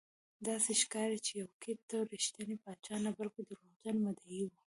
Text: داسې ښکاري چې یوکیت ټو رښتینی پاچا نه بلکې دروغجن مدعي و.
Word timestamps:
داسې 0.47 0.71
ښکاري 0.81 1.19
چې 1.25 1.31
یوکیت 1.41 1.79
ټو 1.89 1.97
رښتینی 2.13 2.55
پاچا 2.63 2.95
نه 3.05 3.11
بلکې 3.17 3.41
دروغجن 3.43 3.95
مدعي 4.07 4.41
و. 4.45 4.51